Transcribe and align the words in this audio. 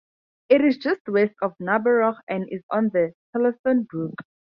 It 0.49 0.61
is 0.61 0.77
just 0.79 1.07
west 1.07 1.35
of 1.43 1.53
Narborough, 1.59 2.15
and 2.27 2.47
is 2.49 2.63
on 2.71 2.89
the 2.89 3.13
Thurlaston 3.35 3.83
Brook. 3.87 4.15